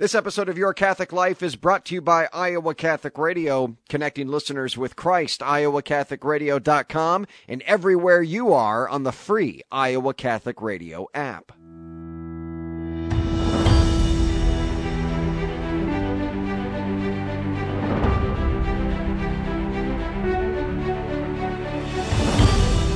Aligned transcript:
This 0.00 0.14
episode 0.14 0.48
of 0.48 0.56
Your 0.56 0.72
Catholic 0.72 1.12
Life 1.12 1.42
is 1.42 1.56
brought 1.56 1.84
to 1.84 1.94
you 1.94 2.00
by 2.00 2.26
Iowa 2.32 2.74
Catholic 2.74 3.18
Radio, 3.18 3.76
connecting 3.90 4.28
listeners 4.28 4.74
with 4.74 4.96
Christ. 4.96 5.42
IowaCatholicRadio.com 5.42 7.26
and 7.46 7.62
everywhere 7.66 8.22
you 8.22 8.54
are 8.54 8.88
on 8.88 9.02
the 9.02 9.12
free 9.12 9.60
Iowa 9.70 10.14
Catholic 10.14 10.62
Radio 10.62 11.06
app. 11.12 11.52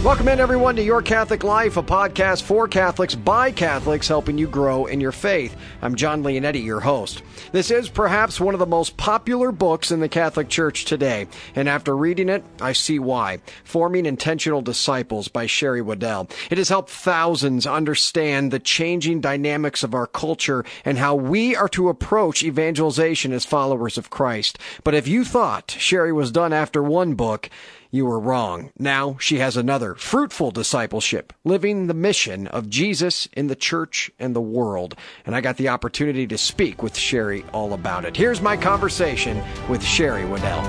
Welcome 0.05 0.29
in, 0.29 0.39
everyone, 0.39 0.77
to 0.77 0.83
Your 0.83 1.01
Catholic 1.01 1.45
Life, 1.45 1.79
a 1.79 1.83
podcast 1.83 2.43
for 2.43 2.69
Catholics 2.69 3.15
by 3.15 3.51
Catholics, 3.51 4.07
helping 4.07 4.37
you 4.37 4.47
grow 4.47 4.85
in 4.85 5.01
your 5.01 5.13
faith. 5.13 5.57
I'm 5.81 5.95
John 5.95 6.23
Leonetti, 6.23 6.63
your 6.63 6.81
host. 6.81 7.23
This 7.53 7.71
is 7.71 7.89
perhaps 7.89 8.39
one 8.39 8.53
of 8.55 8.61
the 8.61 8.67
most 8.67 8.99
popular 8.99 9.51
books 9.51 9.91
in 9.91 10.01
the 10.01 10.09
Catholic 10.11 10.51
Church 10.51 10.85
today, 10.85 11.27
and 11.55 11.71
after 11.71 11.97
reading 11.97 12.29
it, 12.29 12.45
I 12.61 12.75
see 12.75 12.99
why. 12.99 13.39
Forming 13.65 14.05
Intentional 14.05 14.61
Disciples 14.61 15.29
by 15.29 15.47
Sherry 15.47 15.81
Weddell. 15.81 16.29
It 16.51 16.59
has 16.59 16.69
helped 16.69 16.91
thousands 16.91 17.67
understand 17.67 18.51
the 18.51 18.59
changing 18.59 19.23
dynamics 19.23 19.83
of 19.83 19.95
our 19.95 20.07
culture 20.07 20.67
and 20.85 20.99
how 20.99 21.15
we 21.15 21.57
are 21.57 21.71
to 21.71 21.89
approach 21.89 22.43
evangelization 22.43 23.33
as 23.33 23.47
followers 23.47 23.97
of 23.97 24.11
Christ. 24.11 24.59
But 24.85 24.93
if 24.93 25.09
you 25.09 25.25
thought 25.25 25.75
Sherry 25.79 26.13
was 26.13 26.31
done 26.31 26.53
after 26.53 26.83
one 26.83 27.15
book, 27.15 27.49
you 27.95 28.05
were 28.05 28.19
wrong. 28.19 28.73
Now 28.77 29.17
she 29.21 29.39
has 29.39 29.57
another 29.57 29.95
fruitful 29.95 30.51
discipleship, 30.51 31.33
living 31.45 31.87
the 31.87 31.95
mission 31.95 32.49
of 32.49 32.69
Jesus 32.69 33.29
in 33.35 33.47
the 33.47 33.55
church 33.55 34.11
and 34.19 34.35
the 34.35 34.41
world. 34.41 34.97
And 35.25 35.37
I 35.37 35.41
got 35.41 35.59
the 35.59 35.69
opportunity 35.69 36.27
to 36.27 36.37
speak 36.37 36.83
with 36.83 36.97
Sherry 36.97 37.45
all 37.53 37.73
about 37.73 38.05
it. 38.05 38.17
Here's 38.17 38.43
my 38.43 38.57
conversation 38.57 39.41
with 39.69 39.81
Sherry 39.81 40.25
Weddell. 40.25 40.61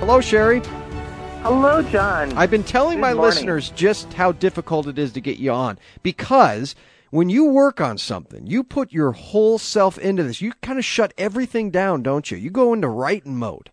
Hello, 0.00 0.20
Sherry. 0.20 0.60
Hello, 1.42 1.80
John. 1.82 2.32
I've 2.32 2.50
been 2.50 2.64
telling 2.64 2.96
Good 2.96 3.02
my 3.02 3.14
morning. 3.14 3.34
listeners 3.34 3.70
just 3.70 4.12
how 4.14 4.32
difficult 4.32 4.88
it 4.88 4.98
is 4.98 5.12
to 5.12 5.20
get 5.20 5.38
you 5.38 5.52
on 5.52 5.78
because 6.02 6.74
when 7.10 7.28
you 7.28 7.44
work 7.44 7.80
on 7.80 7.98
something, 7.98 8.48
you 8.48 8.64
put 8.64 8.92
your 8.92 9.12
whole 9.12 9.58
self 9.58 9.96
into 9.96 10.24
this. 10.24 10.40
You 10.40 10.52
kind 10.60 10.80
of 10.80 10.84
shut 10.84 11.14
everything 11.16 11.70
down, 11.70 12.02
don't 12.02 12.32
you? 12.32 12.36
You 12.36 12.50
go 12.50 12.72
into 12.72 12.88
writing 12.88 13.36
mode. 13.36 13.70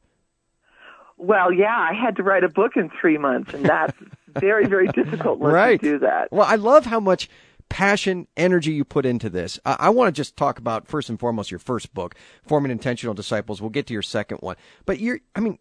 Well, 1.23 1.53
yeah, 1.53 1.77
I 1.77 1.93
had 1.93 2.17
to 2.17 2.23
write 2.23 2.43
a 2.43 2.49
book 2.49 2.73
in 2.75 2.89
three 2.89 3.17
months, 3.17 3.53
and 3.53 3.65
that's 3.65 3.97
very, 4.27 4.67
very 4.67 4.89
difficult 4.89 5.39
right. 5.39 5.81
you 5.81 5.93
do 5.93 5.99
that. 5.99 6.29
Well, 6.33 6.45
I 6.45 6.55
love 6.55 6.85
how 6.85 6.99
much 6.99 7.29
passion, 7.69 8.27
energy 8.35 8.73
you 8.73 8.83
put 8.83 9.05
into 9.05 9.29
this. 9.29 9.57
I, 9.65 9.77
I 9.79 9.89
want 9.89 10.13
to 10.13 10.19
just 10.19 10.35
talk 10.35 10.59
about 10.59 10.85
first 10.85 11.09
and 11.09 11.17
foremost 11.17 11.49
your 11.49 11.61
first 11.61 11.93
book, 11.93 12.15
Forming 12.45 12.73
Intentional 12.73 13.13
Disciples. 13.13 13.61
We'll 13.61 13.69
get 13.69 13.87
to 13.87 13.93
your 13.93 14.01
second 14.01 14.39
one, 14.39 14.57
but 14.85 14.99
you're, 14.99 15.21
I 15.33 15.39
mean, 15.39 15.59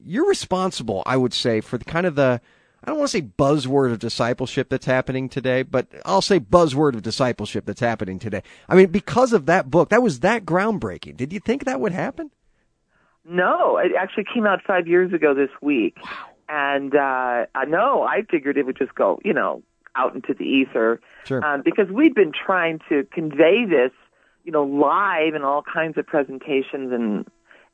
you're 0.00 0.28
responsible, 0.28 1.04
I 1.06 1.16
would 1.16 1.34
say, 1.34 1.60
for 1.60 1.78
the 1.78 1.84
kind 1.84 2.04
of 2.04 2.16
the, 2.16 2.40
I 2.82 2.90
don't 2.90 2.98
want 2.98 3.12
to 3.12 3.16
say 3.16 3.22
buzzword 3.22 3.92
of 3.92 4.00
discipleship 4.00 4.70
that's 4.70 4.86
happening 4.86 5.28
today, 5.28 5.62
but 5.62 5.86
I'll 6.04 6.20
say 6.20 6.40
buzzword 6.40 6.94
of 6.94 7.02
discipleship 7.02 7.64
that's 7.64 7.80
happening 7.80 8.18
today. 8.18 8.42
I 8.68 8.74
mean, 8.74 8.88
because 8.88 9.32
of 9.32 9.46
that 9.46 9.70
book, 9.70 9.90
that 9.90 10.02
was 10.02 10.18
that 10.20 10.44
groundbreaking. 10.44 11.16
Did 11.16 11.32
you 11.32 11.38
think 11.38 11.64
that 11.64 11.80
would 11.80 11.92
happen? 11.92 12.32
No, 13.24 13.76
it 13.78 13.92
actually 13.98 14.24
came 14.32 14.46
out 14.46 14.60
five 14.66 14.86
years 14.86 15.12
ago 15.12 15.34
this 15.34 15.50
week. 15.60 15.96
And 16.48 16.94
uh, 16.94 17.46
I 17.54 17.64
know 17.68 18.02
I 18.02 18.22
figured 18.28 18.56
it 18.56 18.66
would 18.66 18.78
just 18.78 18.94
go, 18.94 19.20
you 19.24 19.32
know, 19.32 19.62
out 19.94 20.14
into 20.14 20.34
the 20.34 20.44
ether. 20.44 21.00
Sure. 21.24 21.44
Um, 21.44 21.62
because 21.64 21.88
we'd 21.90 22.14
been 22.14 22.32
trying 22.32 22.80
to 22.88 23.06
convey 23.12 23.64
this, 23.68 23.92
you 24.44 24.52
know, 24.52 24.64
live 24.64 25.34
in 25.34 25.42
all 25.42 25.62
kinds 25.62 25.96
of 25.98 26.06
presentations 26.06 26.92
and 26.92 27.26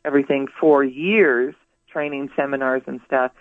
everything 0.05 0.47
for 0.61 0.85
years, 0.85 1.55
training 1.91 2.29
seminars 2.37 2.83
and 2.87 3.01
stuff. 3.07 3.33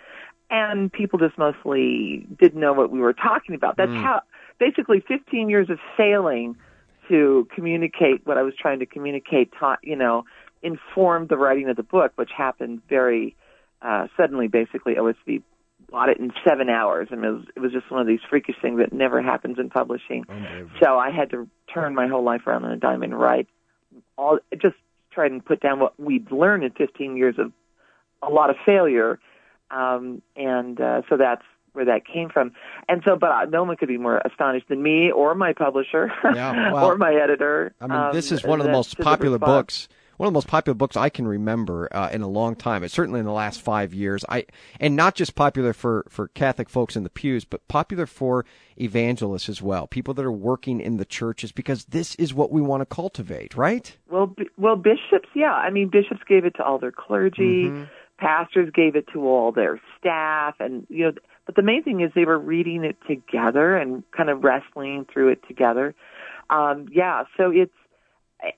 And 0.50 0.94
people 0.94 1.20
just 1.20 1.38
mostly 1.38 2.26
didn't 2.40 2.60
know 2.60 2.74
what 2.74 2.92
we 2.92 3.00
were 3.00 3.14
talking 3.14 3.56
about. 3.56 3.78
That's 3.78 3.92
how, 3.92 4.22
basically 4.60 5.04
15 5.08 5.50
years 5.50 5.70
of 5.70 5.80
sailing 5.98 6.56
to 7.10 7.48
communicate 7.54 8.26
what 8.26 8.38
I 8.38 8.42
was 8.42 8.54
trying 8.60 8.80
to 8.80 8.86
communicate, 8.86 9.52
taught, 9.60 9.80
you 9.84 9.96
know, 9.96 10.24
informed 10.66 11.30
the 11.30 11.38
writing 11.38 11.70
of 11.70 11.78
the 11.78 11.84
book, 11.84 12.12
which 12.16 12.32
happened 12.36 12.82
very 12.90 13.36
uh, 13.82 14.08
suddenly. 14.18 14.48
Basically, 14.48 14.96
OSV 14.96 15.44
bought 15.90 16.10
it 16.10 16.18
in 16.18 16.32
seven 16.48 16.70
hours, 16.70 17.10
and 17.12 17.24
it 17.24 17.30
was, 17.30 17.44
it 17.56 17.60
was 17.60 17.72
just 17.72 17.90
one 17.92 18.02
of 18.02 18.08
these 18.08 18.20
freakish 18.30 18.56
things 18.62 18.80
that 18.80 18.92
never 18.92 19.22
happens 19.22 19.60
in 19.60 19.70
publishing. 19.70 20.26
So 20.82 20.98
I 20.98 21.12
had 21.12 21.30
to 21.32 21.48
turn 21.74 21.94
my 21.94 22.08
whole 22.08 22.24
life 22.24 22.48
around 22.48 22.66
on 22.66 22.72
a 22.72 22.78
dime 22.78 23.04
and 23.04 23.18
write 23.18 23.48
all, 24.18 24.40
just 24.62 24.76
try 25.12 25.26
and 25.28 25.44
put 25.44 25.62
down 25.62 25.80
what 25.80 26.00
we'd 26.00 26.32
learned 26.32 26.64
in 26.64 26.72
15 26.72 27.18
years 27.18 27.36
of 27.38 27.52
a 28.22 28.30
lot 28.30 28.50
of 28.50 28.56
failure, 28.66 29.20
um, 29.72 30.22
and 30.36 30.80
uh, 30.82 31.02
so 31.10 31.18
that's 31.18 31.44
where 31.74 31.86
that 31.86 32.06
came 32.06 32.30
from. 32.30 32.54
And 32.88 33.02
so, 33.06 33.16
but 33.16 33.32
uh, 33.32 33.46
no 33.46 33.64
one 33.64 33.76
could 33.78 33.90
be 33.90 33.98
more 33.98 34.22
astonished 34.26 34.70
than 34.70 34.82
me 34.82 35.12
or 35.12 35.36
my 35.36 35.54
publisher 35.54 36.12
Yeah, 36.24 36.72
well, 36.74 36.86
or 36.86 36.98
my 36.98 37.14
editor. 37.14 37.74
I 37.82 37.88
mean, 37.88 38.14
this 38.14 38.32
um, 38.32 38.38
is 38.38 38.44
one 38.44 38.60
of 38.60 38.66
the 38.66 38.72
most 38.72 38.98
the 38.98 39.04
popular 39.04 39.38
books. 39.38 39.88
One 40.18 40.28
of 40.28 40.34
the 40.34 40.38
most 40.38 40.48
popular 40.48 40.76
books 40.76 40.96
I 40.96 41.10
can 41.10 41.28
remember 41.28 41.90
uh, 41.92 42.10
in 42.12 42.22
a 42.22 42.28
long 42.28 42.56
time. 42.56 42.84
It's 42.84 42.94
certainly 42.94 43.20
in 43.20 43.26
the 43.26 43.32
last 43.32 43.62
five 43.62 43.94
years. 43.94 44.24
I 44.30 44.46
and 44.80 44.96
not 44.96 45.16
just 45.16 45.36
popular 45.36 45.74
for 45.74 46.06
for 46.10 46.30
Catholic 46.30 46.70
folks 46.70 46.96
in 46.96 47.04
the 47.04 47.10
pews, 47.10 47.46
but 47.46 47.68
popular 47.68 48.06
for 48.06 48.46
evangelists 48.80 49.50
as 49.50 49.62
well. 49.62 49.88
People 49.88 50.14
that 50.14 50.26
are 50.26 50.32
working 50.32 50.80
in 50.80 50.98
the 50.98 51.06
churches 51.06 51.52
because 51.52 51.86
this 51.86 52.16
is 52.16 52.34
what 52.34 52.52
we 52.52 52.62
want 52.62 52.82
to 52.82 52.86
cultivate, 52.86 53.56
right? 53.56 53.98
Well, 54.10 54.28
b- 54.28 54.50
well, 54.58 54.76
bishops, 54.76 55.30
yeah. 55.34 55.54
I 55.54 55.70
mean, 55.70 55.90
bishops 55.90 56.22
gave 56.28 56.46
it 56.46 56.56
to 56.56 56.64
all 56.64 56.80
their 56.80 56.92
clergy. 56.92 57.66
Mm-hmm. 57.66 57.84
Pastors 58.18 58.72
gave 58.74 58.96
it 58.96 59.08
to 59.12 59.28
all 59.28 59.52
their 59.52 59.82
staff, 60.00 60.56
and 60.60 60.88
you 60.90 61.06
know. 61.06 61.12
But 61.46 61.56
the 61.56 61.62
main 61.62 61.84
thing 61.84 62.02
is 62.02 62.12
they 62.16 62.26
were 62.26 62.40
reading 62.40 62.84
it 62.84 62.98
together 63.08 63.76
and 63.76 64.04
kind 64.12 64.30
of 64.30 64.44
wrestling 64.44 65.06
through 65.12 65.30
it 65.30 65.48
together. 65.48 65.94
Um, 66.50 66.88
yeah, 66.92 67.26
so 67.38 67.52
it's 67.52 67.74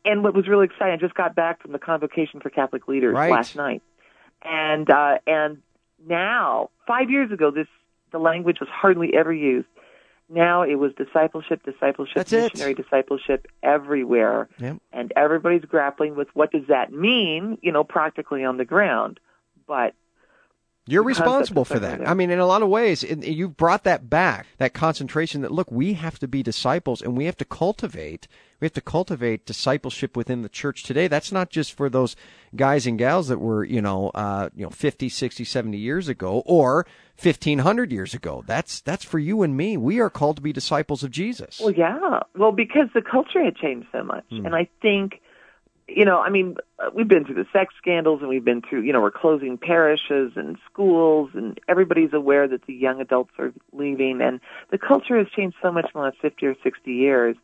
and 0.06 0.24
what 0.24 0.34
was 0.34 0.48
really 0.48 0.66
exciting, 0.66 0.94
I 0.94 0.98
just 0.98 1.14
got 1.16 1.36
back 1.36 1.62
from 1.62 1.72
the 1.72 1.80
convocation 1.80 2.40
for 2.40 2.50
Catholic 2.50 2.88
leaders 2.88 3.14
Right. 3.16 3.32
last 3.32 3.56
night, 3.56 3.82
and 4.44 4.90
uh, 4.90 5.18
and 5.26 5.62
now 6.06 6.70
five 6.88 7.10
years 7.10 7.32
ago, 7.32 7.52
this 7.52 7.68
the 8.12 8.20
language 8.20 8.60
was 8.60 8.70
hardly 8.72 9.14
ever 9.16 9.34
used. 9.34 9.68
Now 10.30 10.64
it 10.64 10.76
was 10.76 10.92
discipleship, 10.98 11.64
discipleship, 11.64 12.16
That's 12.16 12.34
it. 12.34 12.54
missionary 12.54 12.74
discipleship 12.74 13.48
everywhere 13.64 14.50
Yep. 14.60 14.78
and 14.92 15.14
everybody's 15.16 15.64
grappling 15.64 16.16
with 16.16 16.28
what 16.34 16.52
does 16.52 16.68
that 16.68 16.92
mean, 16.92 17.58
you 17.62 17.72
know, 17.72 17.84
practically 17.86 18.44
on 18.44 18.58
the 18.58 18.66
ground. 18.66 19.20
But 19.68 19.94
You're 20.88 21.04
responsible 21.04 21.66
for 21.66 21.80
that. 21.80 22.08
I 22.08 22.14
mean, 22.14 22.30
in 22.30 22.40
a 22.40 22.46
lot 22.46 22.62
of 22.62 22.70
ways, 22.70 23.04
it, 23.04 23.26
you've 23.26 23.58
brought 23.58 23.84
that 23.84 24.10
back, 24.10 24.48
that 24.58 24.74
concentration 24.74 25.42
that, 25.42 25.52
look, 25.52 25.70
we 25.72 25.94
have 25.94 26.18
to 26.20 26.28
be 26.28 26.42
disciples 26.42 27.02
and 27.02 27.18
we 27.18 27.26
have 27.26 27.38
to 27.38 27.46
cultivate, 27.46 28.28
we 28.60 28.66
have 28.66 28.74
to 28.74 28.82
cultivate 28.82 29.46
discipleship 29.46 30.16
within 30.16 30.42
the 30.42 30.50
church 30.50 30.84
today. 30.84 31.08
That's 31.08 31.32
not 31.32 31.50
just 31.50 31.74
for 31.74 31.90
those 31.90 32.16
guys 32.56 32.88
and 32.88 32.98
gals 32.98 33.28
that 33.28 33.40
were, 33.40 33.64
you 33.64 33.82
know, 33.82 34.10
uh, 34.16 34.50
you 34.56 34.64
know, 34.64 34.70
50, 34.70 35.10
60, 35.10 35.44
70 35.44 35.78
years 35.78 36.08
ago 36.08 36.42
or 36.46 36.86
1500 37.22 37.92
years 37.92 38.14
ago. 38.14 38.44
That's, 38.48 38.80
that's 38.80 39.04
for 39.04 39.20
you 39.20 39.44
and 39.44 39.58
me. 39.58 39.76
We 39.76 40.00
are 40.00 40.10
called 40.10 40.38
to 40.38 40.42
be 40.42 40.54
disciples 40.54 41.04
of 41.04 41.12
Jesus. 41.12 41.60
well, 41.60 41.72
yeah, 41.72 42.20
well, 42.36 42.52
because 42.54 42.88
the 42.94 43.02
culture 43.02 43.44
had 43.44 43.56
changed 43.58 43.88
so 43.92 44.04
much, 44.04 44.26
and 44.30 44.56
I 44.56 44.70
think, 44.82 45.22
you 45.88 46.04
know, 46.04 46.20
I 46.20 46.30
mean, 46.30 46.58
uh, 46.80 46.90
we've 46.94 47.08
been 47.08 47.26
through 47.26 47.36
the 47.36 47.48
sex 47.54 47.74
scandals, 47.78 48.20
and 48.22 48.30
we've 48.30 48.44
been 48.44 48.62
through, 48.62 48.82
you 48.82 48.92
know, 48.92 49.02
we're 49.02 49.12
closing 49.12 49.58
parishes 49.58 50.34
and 50.36 50.58
schools, 50.72 51.32
and 51.34 51.60
everybody's 51.68 52.14
aware 52.14 52.48
that 52.48 52.66
the 52.66 52.74
young 52.74 53.00
adults 53.00 53.32
are 53.40 53.54
leaving, 53.72 54.22
and 54.22 54.42
the 54.70 54.78
culture 54.78 55.18
has 55.18 55.28
changed 55.30 55.56
so 55.62 55.72
much 55.72 55.86
in 55.86 55.92
the 55.94 56.00
last 56.00 56.18
fifty 56.22 56.46
or 56.46 56.56
sixty 56.64 56.94
years 56.94 57.36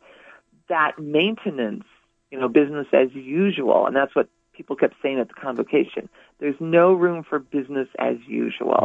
that 0.68 0.98
maintenance, 0.98 1.84
you 2.30 2.38
know, 2.38 2.48
business 2.48 2.86
as 2.92 3.12
usual, 3.14 3.86
and 3.86 3.96
that's 3.96 4.14
what 4.14 4.28
people 4.52 4.76
kept 4.76 4.94
saying 5.02 5.18
at 5.18 5.28
the 5.28 5.34
convocation. 5.34 6.08
There's 6.38 6.56
no 6.60 6.92
room 6.92 7.24
for 7.28 7.38
business 7.38 7.88
as 7.98 8.16
usual. 8.26 8.80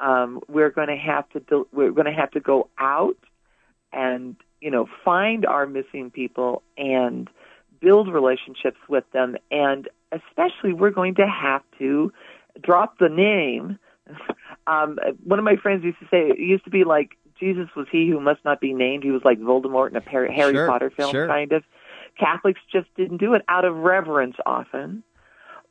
Um, 0.00 0.40
we're 0.48 0.70
going 0.70 0.88
to 0.88 0.96
have 0.96 1.28
to 1.30 1.40
do, 1.40 1.66
we're 1.72 1.90
going 1.90 2.06
to 2.06 2.12
have 2.12 2.30
to 2.32 2.40
go 2.40 2.68
out 2.78 3.16
and 3.92 4.36
you 4.60 4.70
know 4.70 4.88
find 5.04 5.46
our 5.46 5.66
missing 5.66 6.10
people 6.10 6.62
and 6.76 7.30
build 7.84 8.12
relationships 8.12 8.78
with 8.88 9.04
them, 9.12 9.36
and 9.50 9.88
especially 10.10 10.72
we're 10.72 10.90
going 10.90 11.16
to 11.16 11.26
have 11.26 11.62
to 11.78 12.12
drop 12.62 12.98
the 12.98 13.08
name. 13.08 13.78
Um, 14.66 14.96
one 15.22 15.38
of 15.38 15.44
my 15.44 15.56
friends 15.56 15.84
used 15.84 15.98
to 15.98 16.06
say 16.06 16.30
it 16.30 16.38
used 16.38 16.64
to 16.64 16.70
be 16.70 16.84
like 16.84 17.18
Jesus 17.38 17.68
was 17.76 17.86
he 17.92 18.08
who 18.08 18.18
must 18.18 18.42
not 18.46 18.62
be 18.62 18.72
named. 18.72 19.04
He 19.04 19.10
was 19.10 19.20
like 19.22 19.38
Voldemort 19.38 19.90
in 19.90 19.96
a 19.96 20.00
Harry 20.00 20.34
Sure, 20.34 20.66
Potter 20.66 20.90
film, 20.96 21.10
sure. 21.10 21.26
kind 21.26 21.52
of. 21.52 21.64
Catholics 22.18 22.60
just 22.72 22.86
didn't 22.96 23.18
do 23.18 23.34
it 23.34 23.42
out 23.46 23.66
of 23.66 23.76
reverence 23.76 24.36
often. 24.46 25.02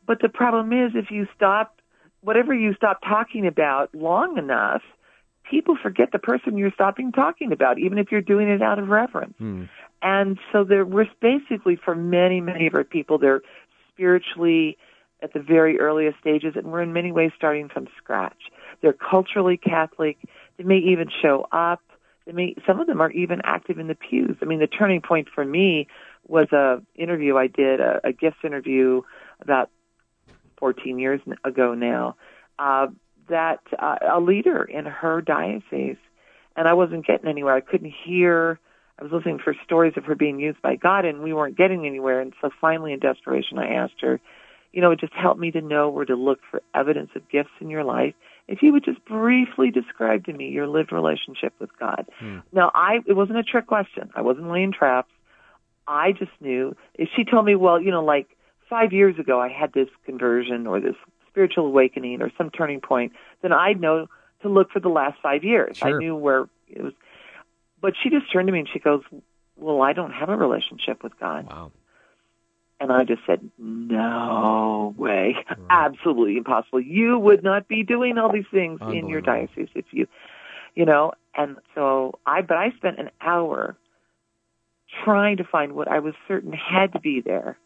But 0.06 0.21
the 0.21 0.30
problem 0.30 0.74
is, 0.74 0.92
if 0.94 1.10
you 1.10 1.27
stop, 1.36 1.80
whatever 2.21 2.54
you 2.54 2.75
stop 2.75 3.00
talking 3.01 3.48
about 3.48 3.95
long 3.95 4.38
enough, 4.38 4.83
people 5.50 5.77
forget 5.81 6.12
the 6.12 6.19
person 6.19 6.57
you're 6.57 6.71
stopping 6.74 7.12
talking 7.12 7.51
about, 7.51 7.80
even 7.80 7.98
if 7.98 8.12
you're 8.12 8.21
doing 8.21 8.50
it 8.50 8.62
out 8.62 8.80
of 8.80 8.89
reverence. 8.89 9.36
And 10.04 10.38
so 10.52 10.66
there 10.66 10.86
we're 10.86 11.08
basically 11.22 11.78
for 11.78 11.96
many, 11.96 12.42
many 12.42 12.68
of 12.68 12.76
our 12.76 12.84
people, 12.84 13.18
they're 13.18 13.42
spiritually 13.94 14.78
at 15.22 15.32
the 15.32 15.40
very 15.40 15.80
earliest 15.80 16.20
stages, 16.20 16.54
and 16.56 16.68
we're 16.68 16.82
in 16.82 16.92
many 16.92 17.14
ways 17.14 17.32
starting 17.38 17.70
from 17.70 17.88
scratch. 17.98 18.52
They're 18.82 18.94
culturally 18.94 19.56
Catholic. 19.56 20.18
They 20.58 20.66
may 20.66 20.80
even 20.80 21.08
show 21.22 21.48
up. 21.54 21.82
They 22.26 22.34
may, 22.34 22.56
some 22.68 22.82
of 22.82 22.88
them 22.88 23.02
are 23.02 23.12
even 23.12 23.40
active 23.46 23.80
in 23.80 23.88
the 23.88 23.96
pews. 23.96 24.36
I 24.42 24.46
mean, 24.46 24.60
the 24.60 24.68
turning 24.68 25.02
point 25.02 25.30
for 25.34 25.46
me 25.46 25.88
was 26.28 26.52
a 26.52 26.82
interview 26.96 27.38
I 27.38 27.48
did, 27.48 27.80
a, 27.80 28.02
a 28.04 28.12
gifts 28.12 28.44
interview 28.44 29.02
about 29.40 29.70
14 30.58 31.00
years 31.00 31.22
ago 31.46 31.74
now, 31.74 32.18
uh, 32.60 32.88
that 33.30 33.62
uh, 33.80 33.96
a 34.12 34.20
leader 34.20 34.64
in 34.64 34.86
her 34.86 35.22
diocese, 35.22 35.98
and 36.58 36.68
I 36.68 36.74
wasn't 36.74 37.08
getting 37.08 37.30
anywhere. 37.30 37.56
I 37.56 37.62
couldn't 37.62 37.94
hear. 38.06 38.60
I 39.00 39.04
was 39.04 39.12
listening 39.12 39.40
for 39.44 39.56
stories 39.63 39.94
of 39.98 40.06
her 40.06 40.16
being 40.16 40.40
used 40.40 40.62
by 40.62 40.75
God, 40.75 41.06
and 41.06 41.22
we 41.22 41.34
weren't 41.34 41.57
getting 41.57 41.86
anywhere. 41.86 42.22
And 42.22 42.34
so 42.42 42.50
finally, 42.62 42.94
in 42.94 43.00
desperation, 43.00 43.57
I 43.57 43.74
asked 43.74 44.01
her, 44.01 44.19
you 44.72 44.81
know, 44.81 44.92
it 44.92 45.00
just 45.00 45.13
helped 45.13 45.40
me 45.40 45.51
to 45.51 45.62
know 45.62 45.90
where 45.90 46.06
to 46.06 46.16
look 46.16 46.40
for 46.50 46.62
evidence 46.74 47.12
of 47.16 47.30
gifts 47.30 47.51
in 47.60 47.69
your 47.69 47.84
life. 47.84 48.13
If 48.48 48.62
you 48.62 48.74
would 48.74 48.84
just 48.84 49.04
briefly 49.06 49.72
describe 49.72 50.25
to 50.25 50.34
me 50.34 50.50
your 50.50 50.68
lived 50.68 50.92
relationship 50.92 51.54
with 51.60 51.69
God. 51.80 52.07
Hmm. 52.19 52.40
Now, 52.51 52.72
I 52.74 53.00
it 53.07 53.13
wasn't 53.13 53.40
a 53.40 53.44
trick 53.44 53.68
question. 53.68 54.10
I 54.16 54.22
wasn't 54.22 54.51
laying 54.51 54.74
traps. 54.74 55.12
I 55.88 56.12
just 56.12 56.31
knew 56.39 56.75
if 56.96 57.10
she 57.16 57.24
told 57.24 57.46
me, 57.46 57.56
well, 57.56 57.81
you 57.81 57.92
know, 57.92 58.04
like 58.04 58.28
five 58.69 58.92
years 58.92 59.18
ago 59.19 59.39
I 59.39 59.50
had 59.50 59.74
this 59.74 59.89
conversion 60.06 60.68
or 60.68 60.80
this 60.80 60.96
spiritual 61.30 61.68
awakening 61.68 62.22
or 62.22 62.31
some 62.38 62.50
turning 62.50 62.81
point, 62.81 63.13
then 63.42 63.51
I'd 63.54 63.80
know 63.80 64.07
to 64.42 64.50
look 64.50 64.72
for 64.72 64.80
the 64.80 64.89
last 64.89 65.18
five 65.22 65.44
years. 65.44 65.78
Sure. 65.78 65.96
I 65.96 66.00
knew 66.00 66.16
where 66.16 66.46
it 66.68 66.84
was. 66.84 66.94
But 67.84 67.96
she 68.02 68.10
just 68.10 68.32
turned 68.32 68.48
to 68.48 68.54
me 68.54 68.60
and 68.60 68.70
she 68.72 68.80
goes, 68.80 69.04
well, 69.58 69.82
I 69.82 69.92
don't 69.92 70.14
have 70.14 70.30
a 70.30 70.38
relationship 70.38 71.04
with 71.04 71.20
God. 71.20 71.48
Wow. 71.48 71.74
And 72.80 72.94
I 72.94 73.04
just 73.04 73.22
said, 73.28 73.42
no 73.58 74.96
way. 74.98 75.36
Right. 75.36 75.58
Absolutely 75.70 76.38
impossible. 76.38 76.80
You 76.80 77.20
would 77.20 77.44
not 77.44 77.68
be 77.68 77.84
doing 77.84 78.18
all 78.18 78.32
these 78.32 78.48
things 78.52 78.80
in 78.82 79.10
your 79.10 79.20
diocese 79.20 79.68
if 79.76 79.86
you, 79.92 80.08
you 80.76 80.86
know, 80.86 81.12
and 81.36 81.58
so 81.76 82.20
I, 82.26 82.42
but 82.42 82.56
I 82.56 82.72
spent 82.78 83.00
an 83.00 83.12
hour 83.20 83.76
trying 85.04 85.38
to 85.38 85.44
find 85.44 85.74
what 85.74 85.90
I 85.90 86.00
was 86.00 86.14
certain 86.26 86.54
had 86.54 86.94
to 86.94 87.02
be 87.02 87.20
there. 87.20 87.58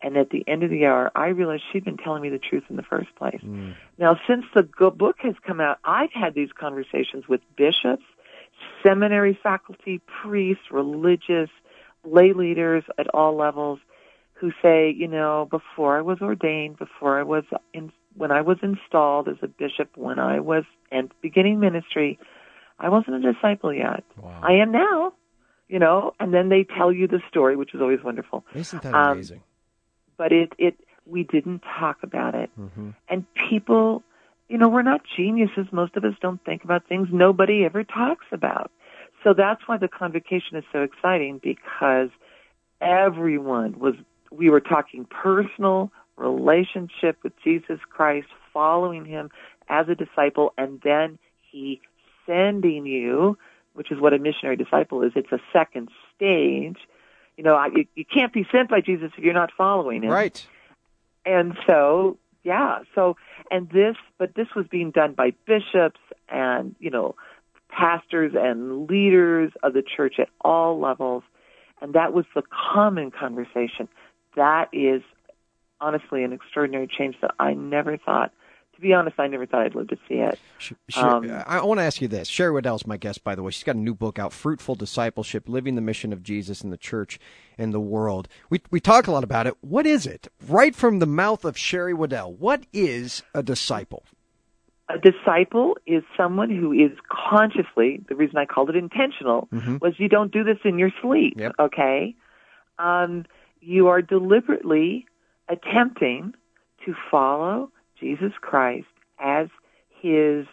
And 0.00 0.16
at 0.16 0.30
the 0.30 0.44
end 0.46 0.62
of 0.62 0.70
the 0.70 0.86
hour, 0.86 1.10
I 1.16 1.28
realized 1.28 1.64
she'd 1.72 1.84
been 1.84 1.96
telling 1.96 2.22
me 2.22 2.28
the 2.28 2.38
truth 2.38 2.64
in 2.70 2.76
the 2.76 2.84
first 2.84 3.14
place. 3.16 3.40
Mm. 3.44 3.74
Now, 3.98 4.18
since 4.28 4.44
the 4.54 4.62
book 4.62 5.16
has 5.18 5.34
come 5.44 5.60
out, 5.60 5.78
I've 5.84 6.12
had 6.12 6.34
these 6.34 6.50
conversations 6.52 7.26
with 7.28 7.40
bishops, 7.56 8.04
seminary 8.82 9.38
faculty, 9.42 10.00
priests, 10.22 10.64
religious, 10.70 11.50
lay 12.04 12.32
leaders 12.32 12.84
at 12.98 13.08
all 13.14 13.36
levels 13.36 13.78
who 14.34 14.50
say, 14.62 14.90
you 14.90 15.06
know, 15.06 15.46
before 15.50 15.98
I 15.98 16.00
was 16.00 16.18
ordained, 16.22 16.78
before 16.78 17.18
I 17.18 17.22
was 17.22 17.44
in, 17.74 17.92
when 18.16 18.32
I 18.32 18.40
was 18.40 18.56
installed 18.62 19.28
as 19.28 19.36
a 19.42 19.48
bishop, 19.48 19.96
when 19.96 20.18
I 20.18 20.40
was 20.40 20.64
and 20.90 21.12
beginning 21.20 21.60
ministry, 21.60 22.18
I 22.78 22.88
wasn't 22.88 23.24
a 23.24 23.32
disciple 23.32 23.72
yet. 23.72 24.02
Wow. 24.16 24.40
I 24.42 24.54
am 24.54 24.72
now, 24.72 25.12
you 25.68 25.78
know, 25.78 26.14
and 26.18 26.32
then 26.32 26.48
they 26.48 26.64
tell 26.64 26.90
you 26.90 27.06
the 27.06 27.20
story, 27.28 27.54
which 27.56 27.74
is 27.74 27.80
always 27.80 28.02
wonderful. 28.02 28.44
Isn't 28.54 28.82
that 28.82 28.94
um, 28.94 29.12
amazing? 29.12 29.42
But 30.16 30.32
it, 30.32 30.52
it, 30.58 30.76
we 31.04 31.24
didn't 31.24 31.62
talk 31.78 31.98
about 32.02 32.34
it. 32.34 32.50
Mm-hmm. 32.58 32.90
And 33.08 33.26
people, 33.34 34.02
you 34.50 34.58
know, 34.58 34.68
we're 34.68 34.82
not 34.82 35.02
geniuses. 35.16 35.66
Most 35.70 35.96
of 35.96 36.04
us 36.04 36.14
don't 36.20 36.44
think 36.44 36.64
about 36.64 36.86
things 36.88 37.08
nobody 37.12 37.64
ever 37.64 37.84
talks 37.84 38.26
about. 38.32 38.72
So 39.22 39.32
that's 39.32 39.60
why 39.66 39.76
the 39.76 39.86
convocation 39.86 40.56
is 40.56 40.64
so 40.72 40.82
exciting 40.82 41.40
because 41.42 42.08
everyone 42.80 43.78
was 43.78 43.94
we 44.32 44.50
were 44.50 44.60
talking 44.60 45.04
personal 45.06 45.92
relationship 46.16 47.18
with 47.22 47.32
Jesus 47.44 47.78
Christ, 47.88 48.26
following 48.52 49.04
him 49.04 49.30
as 49.68 49.88
a 49.88 49.94
disciple, 49.94 50.52
and 50.58 50.80
then 50.82 51.18
he 51.50 51.80
sending 52.26 52.86
you, 52.86 53.38
which 53.74 53.92
is 53.92 54.00
what 54.00 54.12
a 54.12 54.18
missionary 54.18 54.56
disciple 54.56 55.02
is. 55.02 55.12
It's 55.14 55.30
a 55.30 55.40
second 55.52 55.90
stage. 56.16 56.78
You 57.36 57.44
know, 57.44 57.64
you, 57.74 57.86
you 57.94 58.04
can't 58.04 58.32
be 58.32 58.46
sent 58.50 58.68
by 58.68 58.80
Jesus 58.80 59.12
if 59.16 59.22
you're 59.22 59.32
not 59.32 59.50
following 59.56 60.02
him. 60.02 60.10
Right. 60.10 60.44
And 61.24 61.56
so, 61.66 62.18
yeah, 62.42 62.78
so, 62.94 63.16
and 63.50 63.68
this, 63.68 63.96
but 64.18 64.34
this 64.34 64.48
was 64.56 64.66
being 64.70 64.90
done 64.90 65.12
by 65.12 65.32
bishops 65.46 66.00
and, 66.28 66.74
you 66.78 66.90
know, 66.90 67.14
pastors 67.68 68.32
and 68.34 68.88
leaders 68.88 69.52
of 69.62 69.74
the 69.74 69.82
church 69.82 70.14
at 70.18 70.28
all 70.40 70.80
levels. 70.80 71.22
And 71.82 71.94
that 71.94 72.12
was 72.12 72.24
the 72.34 72.42
common 72.50 73.10
conversation 73.10 73.88
that 74.36 74.68
is 74.72 75.02
honestly 75.80 76.22
an 76.24 76.32
extraordinary 76.32 76.86
change 76.86 77.16
that 77.22 77.32
I 77.38 77.54
never 77.54 77.96
thought. 77.96 78.32
To 78.80 78.86
be 78.86 78.94
honest, 78.94 79.20
I 79.20 79.26
never 79.26 79.44
thought 79.44 79.60
I'd 79.60 79.74
live 79.74 79.88
to 79.88 79.98
see 80.08 80.14
it. 80.14 80.38
um, 80.96 81.30
I 81.46 81.62
want 81.62 81.80
to 81.80 81.84
ask 81.84 82.00
you 82.00 82.08
this. 82.08 82.28
Sherry 82.28 82.50
Weddell 82.50 82.76
is 82.76 82.86
my 82.86 82.96
guest, 82.96 83.22
by 83.22 83.34
the 83.34 83.42
way. 83.42 83.50
She's 83.50 83.62
got 83.62 83.76
a 83.76 83.78
new 83.78 83.94
book 83.94 84.18
out, 84.18 84.32
Fruitful 84.32 84.74
Discipleship: 84.74 85.50
Living 85.50 85.74
the 85.74 85.82
Mission 85.82 86.14
of 86.14 86.22
Jesus 86.22 86.62
in 86.62 86.70
the 86.70 86.78
Church 86.78 87.20
and 87.58 87.74
the 87.74 87.80
World. 87.80 88.26
We 88.48 88.62
we 88.70 88.80
talk 88.80 89.06
a 89.06 89.10
lot 89.10 89.22
about 89.22 89.46
it. 89.46 89.54
What 89.60 89.86
is 89.86 90.06
it? 90.06 90.28
Right 90.48 90.74
from 90.74 90.98
the 90.98 91.06
mouth 91.06 91.44
of 91.44 91.58
Sherry 91.58 91.92
Weddell, 91.92 92.32
what 92.32 92.64
is 92.72 93.22
a 93.34 93.42
disciple? 93.42 94.04
A 94.88 94.98
disciple 94.98 95.76
is 95.86 96.02
someone 96.16 96.48
who 96.48 96.72
is 96.72 96.92
consciously. 97.10 98.02
The 98.08 98.16
reason 98.16 98.38
I 98.38 98.46
called 98.46 98.70
it 98.70 98.76
intentional 98.76 99.46
mm-hmm. 99.52 99.76
was 99.82 99.92
you 99.98 100.08
don't 100.08 100.32
do 100.32 100.42
this 100.42 100.58
in 100.64 100.78
your 100.78 100.90
sleep. 101.02 101.34
Yep. 101.36 101.52
Okay. 101.60 102.16
Um, 102.78 103.26
you 103.60 103.88
are 103.88 104.00
deliberately 104.00 105.04
attempting 105.50 106.32
to 106.86 106.94
follow 107.10 107.70
Jesus 108.00 108.32
Christ 108.40 108.86
as 109.18 109.48
his 110.00 110.46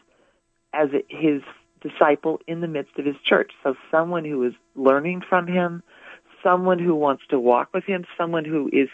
as 0.73 0.89
his 1.09 1.41
disciple 1.81 2.39
in 2.47 2.61
the 2.61 2.67
midst 2.67 2.97
of 2.99 3.05
his 3.05 3.15
church. 3.23 3.51
So 3.63 3.75
someone 3.89 4.25
who 4.25 4.43
is 4.43 4.53
learning 4.75 5.21
from 5.27 5.47
him, 5.47 5.81
someone 6.43 6.79
who 6.79 6.95
wants 6.95 7.23
to 7.29 7.39
walk 7.39 7.69
with 7.73 7.85
him, 7.85 8.05
someone 8.17 8.45
who 8.45 8.69
is 8.71 8.89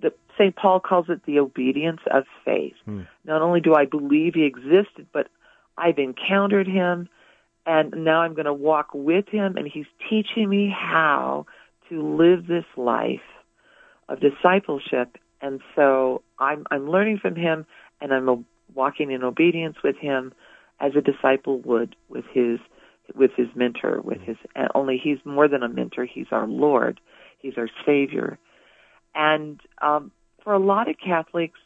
the 0.00 0.12
St. 0.36 0.54
Paul 0.56 0.80
calls 0.80 1.06
it 1.08 1.24
the 1.24 1.38
obedience 1.38 2.00
of 2.10 2.24
faith. 2.44 2.74
Hmm. 2.84 3.02
Not 3.24 3.42
only 3.42 3.60
do 3.60 3.74
I 3.74 3.84
believe 3.84 4.34
he 4.34 4.44
existed, 4.44 5.06
but 5.12 5.28
I've 5.78 5.98
encountered 5.98 6.66
him 6.66 7.08
and 7.66 8.04
now 8.04 8.20
I'm 8.20 8.34
going 8.34 8.44
to 8.46 8.52
walk 8.52 8.88
with 8.92 9.28
him 9.28 9.56
and 9.56 9.66
he's 9.66 9.86
teaching 10.10 10.48
me 10.48 10.74
how 10.74 11.46
to 11.88 12.02
live 12.16 12.46
this 12.46 12.64
life 12.76 13.20
of 14.08 14.18
discipleship. 14.20 15.16
And 15.40 15.60
so 15.74 16.22
I'm, 16.38 16.64
I'm 16.70 16.88
learning 16.88 17.18
from 17.18 17.36
him 17.36 17.66
and 18.00 18.12
I'm 18.12 18.44
walking 18.74 19.10
in 19.10 19.22
obedience 19.22 19.76
with 19.82 19.96
him 19.96 20.32
as 20.80 20.92
a 20.96 21.00
disciple 21.00 21.60
would 21.60 21.96
with 22.08 22.24
his, 22.32 22.58
with 23.14 23.30
his 23.36 23.48
mentor, 23.54 24.00
with 24.00 24.20
his, 24.20 24.36
only 24.74 25.00
he's 25.02 25.18
more 25.24 25.48
than 25.48 25.62
a 25.62 25.68
mentor. 25.68 26.04
He's 26.04 26.26
our 26.30 26.46
Lord. 26.46 27.00
He's 27.38 27.54
our 27.56 27.68
Savior. 27.86 28.38
And, 29.14 29.60
um, 29.80 30.10
for 30.42 30.52
a 30.52 30.58
lot 30.58 30.88
of 30.88 30.96
Catholics, 30.98 31.58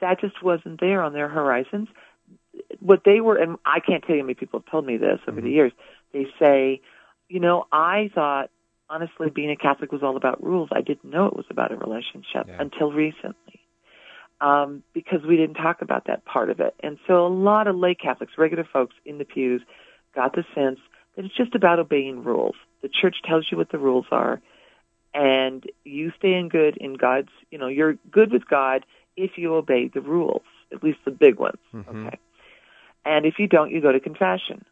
that 0.00 0.20
just 0.20 0.42
wasn't 0.42 0.80
there 0.80 1.02
on 1.02 1.12
their 1.12 1.28
horizons. 1.28 1.88
What 2.80 3.02
they 3.04 3.20
were, 3.20 3.36
and 3.36 3.58
I 3.64 3.80
can't 3.80 4.02
tell 4.04 4.14
you 4.14 4.22
how 4.22 4.26
many 4.26 4.34
people 4.34 4.60
have 4.60 4.70
told 4.70 4.86
me 4.86 4.96
this 4.96 5.18
over 5.26 5.38
mm-hmm. 5.38 5.46
the 5.46 5.52
years. 5.52 5.72
They 6.12 6.26
say, 6.38 6.80
you 7.28 7.40
know, 7.40 7.66
I 7.72 8.10
thought 8.14 8.50
honestly, 8.88 9.30
being 9.30 9.50
a 9.50 9.56
Catholic 9.56 9.92
was 9.92 10.02
all 10.02 10.16
about 10.16 10.42
rules. 10.42 10.68
I 10.72 10.80
didn't 10.80 11.10
know 11.10 11.26
it 11.26 11.36
was 11.36 11.46
about 11.50 11.72
a 11.72 11.76
relationship 11.76 12.46
yeah. 12.46 12.56
until 12.58 12.92
recently. 12.92 13.55
Um, 14.38 14.82
because 14.92 15.20
we 15.26 15.38
didn't 15.38 15.54
talk 15.54 15.80
about 15.80 16.08
that 16.08 16.26
part 16.26 16.50
of 16.50 16.60
it. 16.60 16.74
And 16.80 16.98
so 17.06 17.26
a 17.26 17.28
lot 17.28 17.68
of 17.68 17.76
lay 17.76 17.94
Catholics, 17.94 18.34
regular 18.36 18.68
folks 18.70 18.94
in 19.06 19.16
the 19.16 19.24
pews, 19.24 19.62
got 20.14 20.34
the 20.34 20.44
sense 20.54 20.78
that 21.14 21.24
it's 21.24 21.34
just 21.34 21.54
about 21.54 21.78
obeying 21.78 22.22
rules. 22.22 22.54
The 22.82 22.90
church 22.90 23.16
tells 23.24 23.46
you 23.50 23.56
what 23.56 23.70
the 23.70 23.78
rules 23.78 24.04
are, 24.10 24.42
and 25.14 25.64
you 25.84 26.12
stay 26.18 26.34
in 26.34 26.50
good 26.50 26.76
in 26.76 26.94
God's, 26.94 27.30
you 27.50 27.56
know, 27.56 27.68
you're 27.68 27.94
good 28.10 28.30
with 28.30 28.46
God 28.46 28.84
if 29.16 29.32
you 29.38 29.54
obey 29.54 29.88
the 29.88 30.02
rules, 30.02 30.42
at 30.70 30.84
least 30.84 30.98
the 31.06 31.10
big 31.10 31.38
ones. 31.38 31.58
Mm-hmm. 31.72 32.06
Okay. 32.08 32.18
And 33.06 33.24
if 33.24 33.38
you 33.38 33.46
don't, 33.46 33.70
you 33.70 33.80
go 33.80 33.92
to 33.92 34.00
confession. 34.00 34.66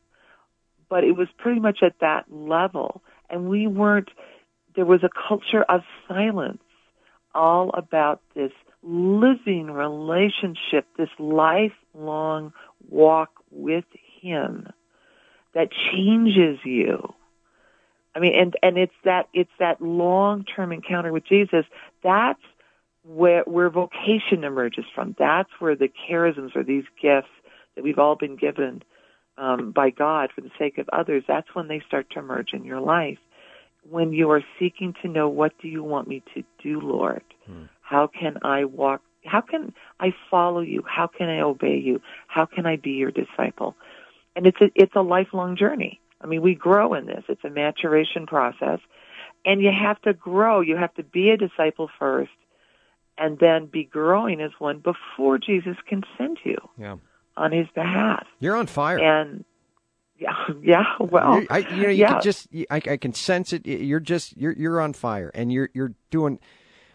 But 0.90 1.04
it 1.04 1.12
was 1.12 1.28
pretty 1.38 1.60
much 1.60 1.78
at 1.82 1.94
that 2.00 2.24
level 2.30 3.02
and 3.30 3.48
we 3.48 3.66
weren't, 3.66 4.10
there 4.76 4.84
was 4.84 5.02
a 5.02 5.10
culture 5.28 5.62
of 5.62 5.80
silence 6.08 6.62
all 7.34 7.70
about 7.74 8.20
this 8.34 8.52
living 8.84 9.70
relationship, 9.70 10.86
this 10.98 11.08
lifelong 11.18 12.52
walk 12.88 13.30
with 13.50 13.84
Him 14.20 14.68
that 15.54 15.68
changes 15.92 16.58
you. 16.64 17.14
I 18.14 18.20
mean, 18.20 18.34
and, 18.38 18.54
and 18.62 18.78
it's 18.78 18.94
that, 19.04 19.28
it's 19.32 19.50
that 19.58 19.80
long-term 19.80 20.70
encounter 20.70 21.12
with 21.12 21.26
Jesus. 21.26 21.64
That's 22.02 22.40
where, 23.02 23.42
where 23.42 23.70
vocation 23.70 24.44
emerges 24.44 24.84
from. 24.94 25.16
That's 25.18 25.50
where 25.58 25.76
the 25.76 25.88
charisms 26.08 26.54
or 26.54 26.62
these 26.62 26.84
gifts 27.02 27.28
that 27.74 27.82
we've 27.82 27.98
all 27.98 28.16
been 28.16 28.36
given 28.36 28.82
um, 29.36 29.72
by 29.72 29.90
God 29.90 30.30
for 30.32 30.42
the 30.42 30.50
sake 30.58 30.78
of 30.78 30.88
others, 30.92 31.24
that's 31.26 31.48
when 31.54 31.66
they 31.66 31.82
start 31.86 32.08
to 32.10 32.20
emerge 32.20 32.52
in 32.52 32.64
your 32.64 32.80
life. 32.80 33.18
when 33.88 34.12
you 34.12 34.30
are 34.30 34.42
seeking 34.58 34.94
to 35.02 35.08
know 35.08 35.28
what 35.28 35.52
do 35.60 35.68
you 35.68 35.82
want 35.82 36.08
me 36.08 36.22
to 36.34 36.42
do, 36.62 36.80
Lord? 36.80 37.22
Hmm. 37.46 37.64
How 37.84 38.08
can 38.08 38.38
I 38.42 38.64
walk? 38.64 39.02
How 39.24 39.40
can 39.40 39.72
I 40.00 40.14
follow 40.30 40.60
you? 40.60 40.82
How 40.86 41.06
can 41.06 41.28
I 41.28 41.40
obey 41.40 41.78
you? 41.78 42.00
How 42.28 42.46
can 42.46 42.66
I 42.66 42.76
be 42.76 42.92
your 42.92 43.10
disciple? 43.10 43.76
And 44.34 44.46
it's 44.46 44.60
a, 44.60 44.66
it's 44.74 44.94
a 44.96 45.02
lifelong 45.02 45.56
journey. 45.56 46.00
I 46.20 46.26
mean, 46.26 46.42
we 46.42 46.54
grow 46.54 46.94
in 46.94 47.06
this. 47.06 47.24
It's 47.28 47.44
a 47.44 47.50
maturation 47.50 48.26
process. 48.26 48.80
And 49.44 49.60
you 49.60 49.70
have 49.70 50.00
to 50.02 50.14
grow. 50.14 50.60
You 50.60 50.76
have 50.76 50.94
to 50.94 51.02
be 51.02 51.30
a 51.30 51.36
disciple 51.36 51.90
first 51.98 52.32
and 53.18 53.38
then 53.38 53.66
be 53.66 53.84
growing 53.84 54.40
as 54.40 54.50
one 54.58 54.78
before 54.78 55.38
Jesus 55.38 55.76
can 55.86 56.02
send 56.18 56.38
you 56.44 56.56
yeah. 56.78 56.96
on 57.36 57.52
his 57.52 57.66
behalf. 57.74 58.26
You're 58.40 58.56
on 58.56 58.66
fire. 58.66 58.98
And 58.98 59.44
yeah, 60.18 60.30
yeah. 60.62 60.84
Well, 60.98 61.44
I, 61.50 61.58
you 61.58 61.82
know, 61.82 61.88
you 61.88 62.00
yeah. 62.00 62.12
can 62.14 62.22
just, 62.22 62.48
I, 62.70 62.76
I 62.76 62.96
can 62.96 63.12
sense 63.12 63.52
it. 63.52 63.66
You're 63.66 64.00
just, 64.00 64.36
you're, 64.36 64.52
you're 64.52 64.80
on 64.80 64.94
fire, 64.94 65.30
and 65.34 65.52
you're, 65.52 65.70
you're 65.74 65.92
doing. 66.10 66.38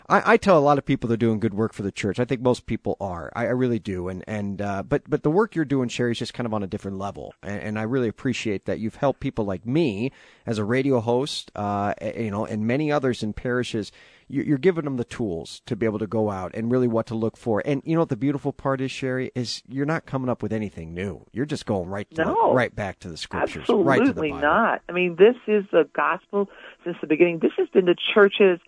I, 0.10 0.34
I 0.34 0.38
tell 0.38 0.58
a 0.58 0.60
lot 0.60 0.78
of 0.78 0.86
people 0.86 1.08
they're 1.08 1.18
doing 1.18 1.40
good 1.40 1.54
work 1.54 1.74
for 1.74 1.84
the 1.84 1.92
church. 1.92 2.20
I 2.20 2.26
think 2.26 2.42
most 2.42 2.66
people 2.66 2.98
are. 3.00 3.32
I, 3.36 3.44
I 3.44 3.52
really 3.52 3.80
do. 3.80 4.08
And 4.08 4.24
and 4.28 4.62
uh, 4.62 4.84
but 4.84 5.10
but 5.10 5.24
the 5.24 5.32
work 5.32 5.56
you're 5.56 5.66
doing, 5.66 5.90
Sherry, 5.90 6.12
is 6.12 6.20
just 6.20 6.34
kind 6.34 6.46
of 6.46 6.54
on 6.54 6.64
a 6.64 6.68
different 6.68 6.98
level. 6.98 7.34
And, 7.44 7.62
and 7.62 7.80
I 7.80 7.84
really 7.84 8.08
appreciate 8.08 8.66
that 8.66 8.80
you've 8.80 8.96
helped 8.96 9.20
people 9.20 9.46
like 9.46 9.66
me 9.66 10.12
as 10.46 10.58
a 10.58 10.64
radio 10.64 11.00
host, 11.00 11.52
uh, 11.56 11.94
you 12.02 12.32
know, 12.32 12.46
and 12.46 12.66
many 12.66 12.92
others 12.92 13.24
in 13.24 13.34
parishes 13.34 13.92
you're 14.30 14.60
giving 14.60 14.86
them 14.86 14.98
the 14.98 15.04
tools 15.04 15.62
to 15.66 15.76
be 15.76 15.88
able 15.88 15.98
to 15.98 16.06
go 16.06 16.30
out 16.30 16.52
and 16.54 16.72
really 16.72 16.88
what 16.88 17.08
to 17.08 17.16
look 17.16 17.36
for. 17.36 17.64
And 17.66 17.82
you 17.84 17.96
know 17.96 18.02
what 18.02 18.10
the 18.10 18.16
beautiful 18.16 18.54
part 18.54 18.80
is, 18.80 18.92
Sherry, 18.92 19.32
is 19.34 19.64
you're 19.68 19.88
not 19.88 20.06
coming 20.06 20.30
up 20.30 20.44
with 20.44 20.54
anything 20.54 20.94
new. 20.94 21.26
You're 21.34 21.48
just 21.48 21.66
going 21.66 21.90
right 21.90 22.08
to 22.12 22.26
no, 22.26 22.50
the, 22.50 22.54
right 22.54 22.74
back 22.74 23.00
to 23.00 23.10
the 23.10 23.18
scriptures. 23.18 23.62
Absolutely 23.62 23.88
right 23.88 24.06
to 24.06 24.14
the 24.14 24.32
not. 24.34 24.82
I 24.88 24.92
mean, 24.92 25.16
this 25.18 25.36
is 25.48 25.66
the 25.72 25.90
gospel 25.96 26.48
since 26.84 26.96
the 27.02 27.08
beginning. 27.08 27.40
This 27.42 27.54
has 27.58 27.68
been 27.70 27.86
the 27.86 27.98
church's. 28.14 28.60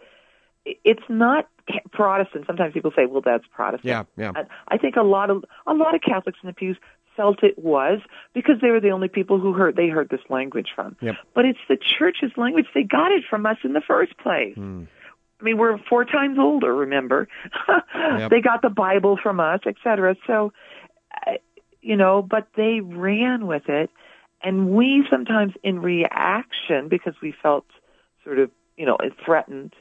It's 0.66 1.04
not 1.10 1.48
Protestant. 1.92 2.46
Sometimes 2.46 2.74
people 2.74 2.92
say, 2.96 3.06
"Well, 3.06 3.22
that's 3.22 3.46
Protestant." 3.54 3.86
Yeah, 4.18 4.32
yeah. 4.34 4.44
I 4.68 4.78
think 4.78 4.96
a 4.96 5.04
lot 5.04 5.30
of 5.30 5.44
a 5.66 5.74
lot 5.74 5.96
of 5.96 6.02
Catholics 6.02 6.40
in 6.44 6.48
the 6.48 6.54
pews 6.54 6.78
felt 7.16 7.44
it 7.44 7.58
was 7.58 8.00
because 8.34 8.56
they 8.62 8.70
were 8.70 8.80
the 8.80 8.92
only 8.92 9.08
people 9.08 9.40
who 9.40 9.54
heard 9.54 9.76
they 9.76 9.90
heard 9.90 10.10
this 10.10 10.22
language 10.30 10.70
from. 10.76 10.96
Yep. 11.02 11.16
But 11.34 11.46
it's 11.46 11.60
the 11.68 11.78
church's 11.78 12.32
language. 12.38 12.68
They 12.74 12.84
got 12.84 13.12
it 13.12 13.24
from 13.30 13.46
us 13.46 13.58
in 13.64 13.74
the 13.74 13.82
first 13.82 14.18
place. 14.18 14.56
Mm. 14.58 14.88
I 15.40 15.44
mean, 15.44 15.58
we're 15.58 15.78
four 15.90 16.06
times 16.06 16.38
older, 16.40 16.74
remember? 16.74 17.28
yep. 17.96 18.30
They 18.30 18.42
got 18.42 18.62
the 18.62 18.70
Bible 18.70 19.18
from 19.22 19.40
us, 19.40 19.62
etc. 19.66 20.16
So, 20.28 20.54
uh, 21.26 21.34
you 21.82 21.96
know, 21.96 22.22
but 22.22 22.48
they 22.56 22.80
ran 22.80 23.48
with 23.48 23.68
it. 23.68 23.90
And 24.44 24.70
we 24.70 25.06
sometimes, 25.10 25.54
in 25.64 25.80
reaction, 25.80 26.90
because 26.90 27.14
we 27.22 27.34
felt 27.42 27.66
sort 28.24 28.40
of, 28.40 28.52
you 28.78 28.86
know, 28.86 28.98
threatened, 29.24 29.74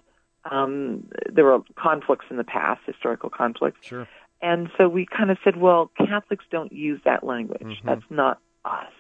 um, 0.49 1.09
there 1.33 1.45
were 1.45 1.61
conflicts 1.77 2.27
in 2.31 2.37
the 2.37 2.45
past, 2.45 2.81
historical 2.87 3.31
conflicts. 3.31 3.87
Sure. 3.87 4.09
And 4.43 4.71
so 4.79 4.89
we 4.89 5.07
kind 5.07 5.31
of 5.31 5.39
said, 5.45 5.57
well, 5.57 5.91
Catholics 5.99 6.45
don't 6.51 6.73
use 6.73 7.01
that 7.05 7.25
language. 7.25 7.61
Mm-hmm. 7.61 7.87
That's 7.87 8.11
not 8.11 8.41
us. 8.65 8.93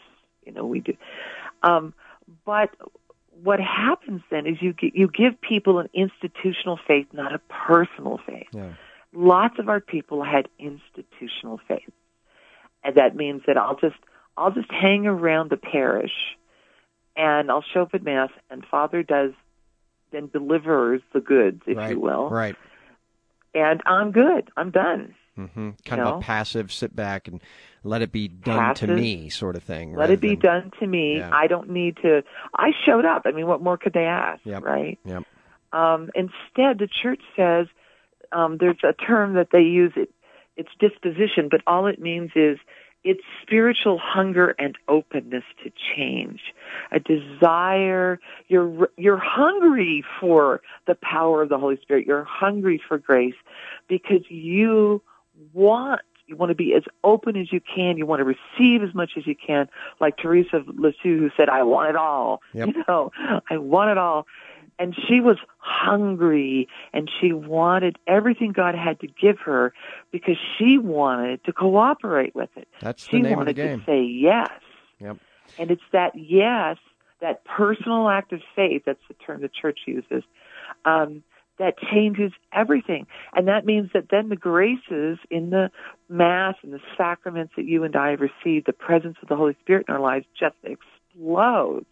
You 0.44 0.52
know, 0.52 0.66
we 0.66 0.80
do. 0.80 0.94
Um, 1.62 1.94
but 2.44 2.70
what 3.42 3.60
happens 3.60 4.22
then 4.30 4.46
is 4.46 4.56
you 4.60 4.74
you 4.80 5.08
give 5.08 5.40
people 5.40 5.78
an 5.78 5.88
institutional 5.94 6.78
faith, 6.86 7.06
not 7.12 7.34
a 7.34 7.40
personal 7.48 8.20
faith. 8.26 8.48
Yeah. 8.52 8.72
Lots 9.12 9.58
of 9.58 9.68
our 9.68 9.80
people 9.80 10.22
had 10.22 10.48
institutional 10.58 11.58
faith, 11.66 11.90
and 12.84 12.96
that 12.96 13.16
means 13.16 13.42
that 13.46 13.56
I'll 13.56 13.76
just 13.76 13.96
I'll 14.36 14.52
just 14.52 14.70
hang 14.70 15.06
around 15.06 15.50
the 15.50 15.56
parish, 15.56 16.12
and 17.16 17.50
I'll 17.50 17.64
show 17.74 17.82
up 17.82 17.94
at 17.94 18.02
mass, 18.02 18.30
and 18.50 18.64
Father 18.70 19.02
does 19.02 19.32
then 20.12 20.28
delivers 20.32 21.02
the 21.12 21.20
goods, 21.20 21.62
if 21.66 21.76
right. 21.76 21.90
you 21.92 22.00
will. 22.00 22.28
Right. 22.28 22.56
And 23.54 23.80
I'm 23.86 24.12
good. 24.12 24.50
I'm 24.56 24.70
done. 24.70 25.14
Mm-hmm. 25.38 25.70
Kind 25.84 26.00
you 26.00 26.06
of 26.06 26.14
know? 26.14 26.18
a 26.18 26.20
passive, 26.20 26.72
sit 26.72 26.94
back 26.94 27.28
and 27.28 27.40
let 27.82 28.02
it 28.02 28.12
be 28.12 28.28
done 28.28 28.58
passive, 28.58 28.90
to 28.90 28.94
me 28.94 29.28
sort 29.28 29.56
of 29.56 29.62
thing. 29.62 29.94
Let 29.94 30.10
it 30.10 30.20
be 30.20 30.30
than, 30.30 30.38
done 30.38 30.72
to 30.80 30.86
me. 30.86 31.18
Yeah. 31.18 31.30
I 31.32 31.46
don't 31.46 31.70
need 31.70 31.96
to. 32.02 32.22
I 32.54 32.70
showed 32.84 33.04
up. 33.04 33.22
I 33.24 33.32
mean, 33.32 33.46
what 33.46 33.62
more 33.62 33.78
could 33.78 33.92
they 33.92 34.04
ask, 34.04 34.40
yep. 34.44 34.62
right? 34.62 34.98
Yep. 35.04 35.24
Um, 35.72 36.10
instead, 36.14 36.78
the 36.78 36.88
church 37.02 37.22
says 37.36 37.66
um, 38.32 38.58
there's 38.58 38.78
a 38.84 38.92
term 38.92 39.34
that 39.34 39.48
they 39.52 39.62
use. 39.62 39.92
It, 39.96 40.12
it's 40.56 40.70
disposition, 40.78 41.48
but 41.50 41.62
all 41.66 41.86
it 41.86 42.00
means 42.00 42.32
is 42.34 42.58
it's 43.02 43.22
spiritual 43.42 43.98
hunger 44.02 44.54
and 44.58 44.76
openness 44.88 45.44
to 45.64 45.70
change, 45.96 46.40
a 46.92 47.00
desire. 47.00 48.20
You're 48.48 48.88
you're 48.96 49.20
hungry 49.22 50.04
for 50.20 50.60
the 50.86 50.94
power 50.94 51.42
of 51.42 51.48
the 51.48 51.58
Holy 51.58 51.78
Spirit. 51.80 52.06
You're 52.06 52.24
hungry 52.24 52.80
for 52.86 52.98
grace 52.98 53.34
because 53.88 54.22
you 54.28 55.02
want 55.52 56.00
you 56.30 56.36
want 56.36 56.50
to 56.50 56.54
be 56.54 56.74
as 56.74 56.84
open 57.02 57.36
as 57.36 57.52
you 57.52 57.60
can. 57.60 57.98
You 57.98 58.06
want 58.06 58.20
to 58.20 58.24
receive 58.24 58.82
as 58.82 58.94
much 58.94 59.12
as 59.16 59.26
you 59.26 59.34
can. 59.34 59.68
Like 60.00 60.16
Teresa 60.16 60.58
of 60.58 60.68
Lisieux 60.68 61.18
who 61.18 61.30
said, 61.36 61.48
I 61.48 61.64
want 61.64 61.90
it 61.90 61.96
all. 61.96 62.40
Yep. 62.54 62.68
You 62.68 62.84
know, 62.86 63.10
I 63.50 63.58
want 63.58 63.90
it 63.90 63.98
all. 63.98 64.26
And 64.78 64.96
she 65.08 65.20
was 65.20 65.36
hungry 65.58 66.68
and 66.94 67.10
she 67.20 67.32
wanted 67.32 67.98
everything 68.06 68.52
God 68.52 68.74
had 68.74 68.98
to 69.00 69.08
give 69.08 69.38
her 69.40 69.74
because 70.10 70.36
she 70.56 70.78
wanted 70.78 71.44
to 71.44 71.52
cooperate 71.52 72.34
with 72.34 72.48
it. 72.56 72.66
That's 72.80 73.04
she 73.04 73.18
the 73.18 73.22
name 73.24 73.36
wanted 73.36 73.50
of 73.50 73.56
the 73.56 73.62
game. 73.62 73.80
to 73.80 73.84
say 73.84 74.02
yes. 74.02 74.48
Yep. 75.00 75.18
And 75.58 75.70
it's 75.70 75.82
that 75.92 76.12
yes, 76.14 76.76
that 77.20 77.44
personal 77.44 78.08
act 78.08 78.32
of 78.32 78.40
faith, 78.56 78.82
that's 78.86 79.02
the 79.08 79.14
term 79.14 79.42
the 79.42 79.48
church 79.48 79.80
uses, 79.86 80.22
um, 80.84 81.22
that 81.58 81.74
changes 81.78 82.32
everything. 82.52 83.06
And 83.34 83.46
that 83.48 83.66
means 83.66 83.90
that 83.92 84.06
then 84.10 84.30
the 84.30 84.36
graces 84.36 85.18
in 85.30 85.50
the 85.50 85.70
Mass 86.08 86.54
and 86.62 86.72
the 86.72 86.80
sacraments 86.96 87.52
that 87.56 87.66
you 87.66 87.84
and 87.84 87.94
I 87.94 88.10
have 88.10 88.20
received, 88.20 88.66
the 88.66 88.72
presence 88.72 89.16
of 89.22 89.28
the 89.28 89.36
Holy 89.36 89.56
Spirit 89.60 89.84
in 89.86 89.94
our 89.94 90.00
lives 90.00 90.24
just 90.38 90.56
explodes 90.64 91.86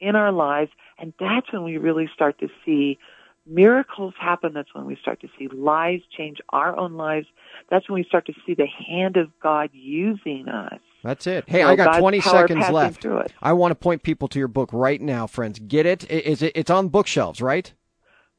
in 0.00 0.16
our 0.16 0.32
lives. 0.32 0.70
And 0.98 1.14
that's 1.18 1.50
when 1.52 1.64
we 1.64 1.78
really 1.78 2.10
start 2.12 2.38
to 2.40 2.48
see 2.64 2.98
miracles 3.46 4.14
happen. 4.20 4.52
That's 4.52 4.74
when 4.74 4.84
we 4.84 4.96
start 4.96 5.20
to 5.22 5.28
see 5.38 5.48
lives 5.48 6.02
change 6.16 6.38
our 6.50 6.76
own 6.76 6.94
lives. 6.94 7.26
That's 7.70 7.88
when 7.88 7.94
we 7.94 8.04
start 8.04 8.26
to 8.26 8.34
see 8.46 8.54
the 8.54 8.66
hand 8.66 9.16
of 9.16 9.28
God 9.42 9.70
using 9.72 10.48
us. 10.48 10.80
That's 11.02 11.26
it. 11.26 11.44
Hey, 11.48 11.62
So 11.62 11.68
I 11.68 11.76
got 11.76 11.86
God's 11.86 11.98
20 11.98 12.20
seconds 12.20 12.70
left. 12.70 13.06
I 13.40 13.52
want 13.52 13.70
to 13.72 13.74
point 13.74 14.02
people 14.02 14.28
to 14.28 14.38
your 14.38 14.48
book 14.48 14.70
right 14.72 15.00
now, 15.00 15.26
friends. 15.26 15.58
Get 15.58 15.86
it? 15.86 16.10
Is 16.10 16.42
it? 16.42 16.52
It's 16.54 16.70
on 16.70 16.88
bookshelves, 16.88 17.40
right? 17.40 17.72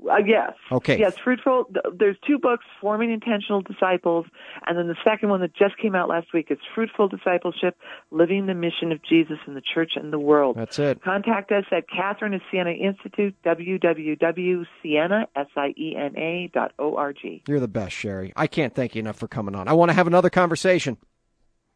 Uh, 0.04 0.16
yes. 0.26 0.54
Okay. 0.72 0.98
Yes, 0.98 1.14
fruitful. 1.24 1.66
There's 1.96 2.18
two 2.26 2.40
books, 2.40 2.66
Forming 2.80 3.12
Intentional 3.12 3.62
Disciples, 3.62 4.26
and 4.66 4.76
then 4.76 4.88
the 4.88 4.96
second 5.04 5.30
one 5.30 5.42
that 5.42 5.56
just 5.56 5.78
came 5.78 5.94
out 5.94 6.10
last 6.10 6.34
week 6.34 6.48
is 6.50 6.58
Fruitful 6.74 7.08
Discipleship, 7.08 7.78
Living 8.10 8.48
the 8.48 8.56
Mission 8.56 8.92
of 8.92 9.00
Jesus 9.04 9.38
in 9.46 9.54
the 9.54 9.62
Church 9.62 9.92
and 9.96 10.12
the 10.12 10.18
World. 10.18 10.56
That's 10.58 10.80
it. 10.80 11.04
Contact 11.04 11.52
us 11.52 11.66
at 11.72 11.88
Catherine 11.88 12.34
of 12.34 12.42
Siena 12.50 12.72
Institute, 12.72 13.36
www.siena, 13.46 15.28
S-I-E-N-A 15.36 16.50
dot 16.52 16.72
O-R-G. 16.80 17.44
You're 17.48 17.60
the 17.60 17.68
best, 17.68 17.96
Sherry. 17.96 18.34
I 18.36 18.48
can't 18.48 18.74
thank 18.74 18.96
you 18.96 19.00
enough 19.02 19.18
for 19.18 19.28
coming 19.28 19.54
on. 19.56 19.68
I 19.68 19.74
want 19.74 19.90
to 19.90 19.94
have 19.94 20.08
another 20.08 20.32
conversation. 20.32 20.98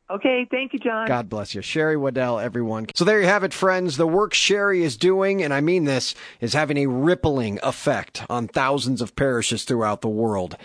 Okay, 0.09 0.45
thank 0.51 0.73
you, 0.73 0.79
John. 0.79 1.07
God 1.07 1.29
bless 1.29 1.55
you. 1.55 1.61
Sherry 1.61 1.95
Weddell, 1.97 2.39
everyone. 2.39 2.85
So 2.93 3.03
there 3.03 3.19
you 3.19 3.25
have 3.25 3.43
it, 3.43 3.53
friends. 3.53 3.97
The 3.97 4.05
work 4.05 4.35
Sherry 4.35 4.83
is 4.83 4.97
doing, 4.97 5.41
and 5.41 5.51
I 5.51 5.61
mean 5.61 5.85
this, 5.85 6.13
is 6.39 6.53
having 6.53 6.77
a 6.77 6.85
rippling 6.85 7.57
effect 7.63 8.21
on 8.29 8.47
thousands 8.47 9.01
of 9.01 9.15
parishes 9.15 9.63
throughout 9.63 10.01
the 10.01 10.07
world. 10.07 10.57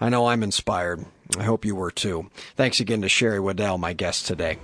I 0.00 0.08
know 0.08 0.26
I'm 0.26 0.42
inspired. 0.42 1.04
I 1.38 1.44
hope 1.44 1.64
you 1.64 1.76
were 1.76 1.92
too. 1.92 2.28
Thanks 2.56 2.80
again 2.80 3.02
to 3.02 3.08
Sherry 3.08 3.38
Weddell, 3.38 3.78
my 3.78 3.92
guest 3.92 4.26
today. 4.26 4.58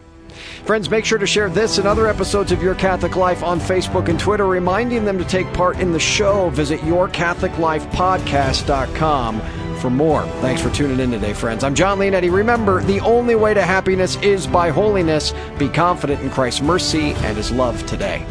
Friends, 0.65 0.91
make 0.91 1.05
sure 1.05 1.19
to 1.19 1.29
share 1.29 1.49
this 1.49 1.79
and 1.79 1.87
other 1.87 2.09
episodes 2.09 2.51
of 2.51 2.61
Your 2.61 2.75
Catholic 2.75 3.15
Life 3.15 3.45
on 3.45 3.61
Facebook 3.61 4.09
and 4.09 4.19
Twitter, 4.19 4.47
reminding 4.47 5.05
them 5.05 5.17
to 5.19 5.25
take 5.25 5.47
part 5.53 5.79
in 5.79 5.93
the 5.93 6.01
show. 6.01 6.51
Visit 6.51 6.81
yourcatholiclifepodcast.com 6.81 9.64
for 9.85 9.91
more. 9.91 10.23
Thanks 10.41 10.63
for 10.63 10.71
tuning 10.71 10.99
in 10.99 11.11
today, 11.11 11.35
friends. 11.35 11.63
I'm 11.63 11.75
John 11.75 11.99
Leonetti. 11.99 12.33
Remember, 12.33 12.83
the 12.85 13.01
only 13.01 13.35
way 13.35 13.53
to 13.53 13.61
happiness 13.61 14.17
is 14.23 14.47
by 14.47 14.71
holiness. 14.71 15.35
Be 15.59 15.69
confident 15.69 16.23
in 16.23 16.31
Christ's 16.31 16.63
mercy 16.63 17.13
and 17.17 17.37
his 17.37 17.53
love 17.53 17.85
today. 17.85 18.25